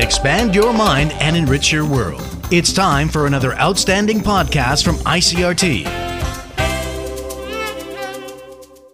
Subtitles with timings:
[0.00, 2.24] Expand your mind and enrich your world.
[2.50, 5.84] It's time for another outstanding podcast from ICRT.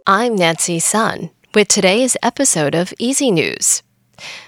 [0.04, 3.84] I'm Nancy Sun with today's episode of Easy News.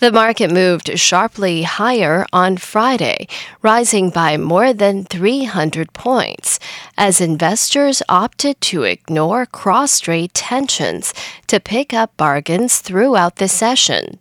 [0.00, 3.28] The market moved sharply higher on Friday,
[3.62, 6.58] rising by more than 300 points,
[6.98, 11.14] as investors opted to ignore cross strait tensions
[11.46, 14.18] to pick up bargains throughout the session.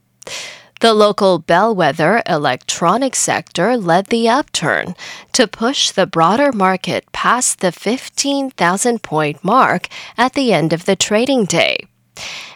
[0.79, 4.95] The local bellwether electronics sector led the upturn
[5.31, 9.87] to push the broader market past the 15,000 point mark
[10.17, 11.87] at the end of the trading day.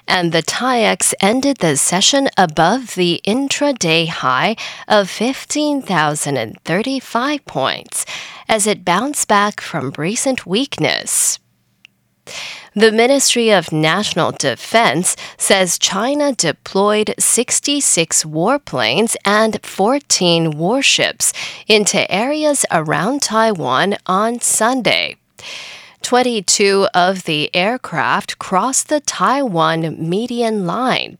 [0.08, 4.56] And the TAIEX ended the session above the intraday high
[4.88, 8.06] of 15,035 points
[8.48, 11.40] as it bounced back from recent weakness.
[12.76, 21.34] The Ministry of National Defense says China deployed 66 warplanes and 14 warships
[21.68, 25.16] into areas around Taiwan on Sunday.
[26.08, 31.17] 22 of the aircraft crossed the Taiwan median line.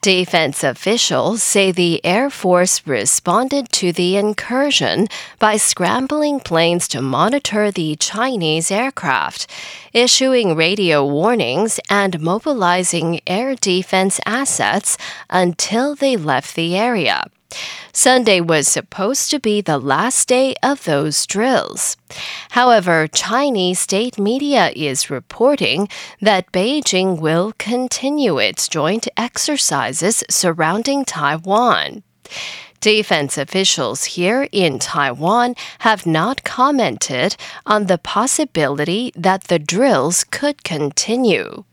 [0.00, 7.70] Defense officials say the Air Force responded to the incursion by scrambling planes to monitor
[7.70, 9.50] the Chinese aircraft,
[9.92, 14.96] issuing radio warnings, and mobilizing air defense assets
[15.28, 17.22] until they left the area.
[17.92, 21.96] Sunday was supposed to be the last day of those drills.
[22.50, 25.88] However, Chinese state media is reporting
[26.20, 32.02] that Beijing will continue its joint exercises surrounding Taiwan.
[32.80, 40.62] Defense officials here in Taiwan have not commented on the possibility that the drills could
[40.62, 41.64] continue.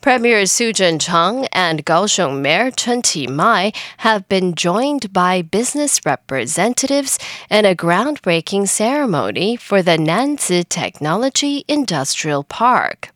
[0.00, 7.18] Premier Su Tseng-chang and Kaohsiung Mayor Chen Chi-mai have been joined by business representatives
[7.50, 13.10] in a groundbreaking ceremony for the Nanzi Technology Industrial Park.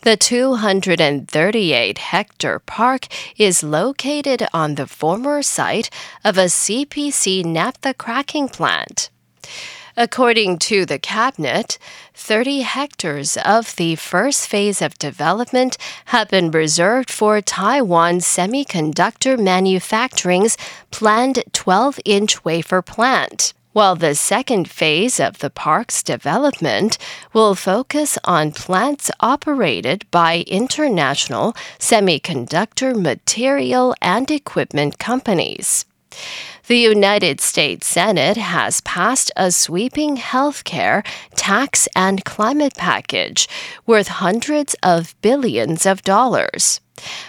[0.00, 5.90] The 238 hectare park is located on the former site
[6.24, 9.10] of a CPC naphtha cracking plant.
[9.98, 11.78] According to the cabinet,
[12.12, 20.58] 30 hectares of the first phase of development have been reserved for Taiwan Semiconductor Manufacturing's
[20.90, 26.98] planned 12 inch wafer plant while the second phase of the park's development
[27.32, 35.84] will focus on plants operated by international semiconductor material and equipment companies.
[36.68, 41.04] The United States Senate has passed a sweeping health care,
[41.36, 43.48] tax, and climate package
[43.86, 46.80] worth hundreds of billions of dollars.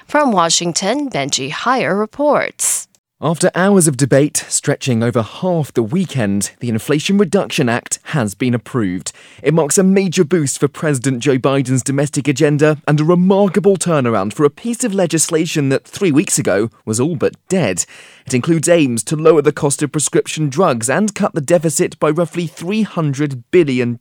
[0.07, 2.87] From Washington, Benji Heyer reports.
[3.19, 8.53] After hours of debate stretching over half the weekend, the Inflation Reduction Act has been
[8.53, 9.11] approved.
[9.41, 14.33] It marks a major boost for President Joe Biden's domestic agenda and a remarkable turnaround
[14.33, 17.85] for a piece of legislation that three weeks ago was all but dead.
[18.27, 22.11] It includes aims to lower the cost of prescription drugs and cut the deficit by
[22.11, 23.97] roughly $300 billion.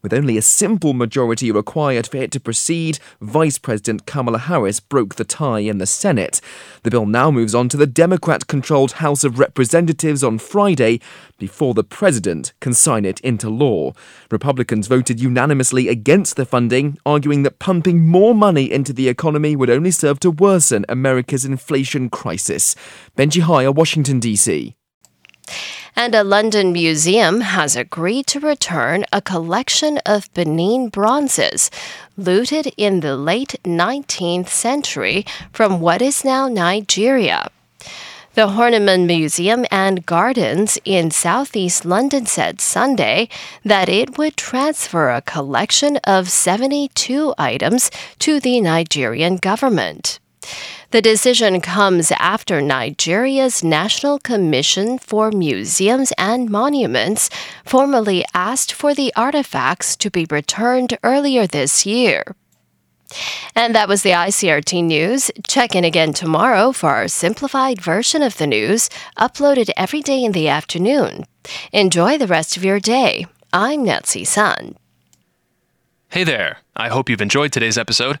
[0.00, 5.16] With only a simple majority required for it to proceed, Vice President Kamala Harris broke
[5.16, 6.40] the tie in the Senate.
[6.84, 11.00] The bill now moves on to the Democrat controlled House of Representatives on Friday
[11.36, 13.92] before the president can sign it into law.
[14.30, 19.70] Republicans voted unanimously against the funding, arguing that pumping more money into the economy would
[19.70, 22.76] only serve to worsen America's inflation crisis.
[23.16, 24.77] Benji Heyer, Washington, D.C.
[25.98, 31.72] And a London museum has agreed to return a collection of Benin bronzes
[32.16, 37.48] looted in the late 19th century from what is now Nigeria.
[38.34, 43.28] The Horniman Museum and Gardens in southeast London said Sunday
[43.64, 47.90] that it would transfer a collection of 72 items
[48.20, 50.20] to the Nigerian government.
[50.90, 57.28] The decision comes after Nigeria's National Commission for Museums and Monuments
[57.62, 62.34] formally asked for the artifacts to be returned earlier this year.
[63.54, 65.30] And that was the ICRT news.
[65.46, 68.88] Check in again tomorrow for our simplified version of the news,
[69.18, 71.26] uploaded every day in the afternoon.
[71.70, 73.26] Enjoy the rest of your day.
[73.52, 74.78] I'm Nancy Sun.
[76.08, 76.60] Hey there.
[76.74, 78.20] I hope you've enjoyed today's episode.